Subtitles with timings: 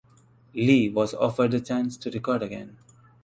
[0.55, 2.75] Lee was offered the chance to record again.